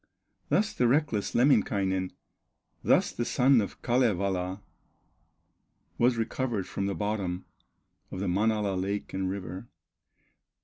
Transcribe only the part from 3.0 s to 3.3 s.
the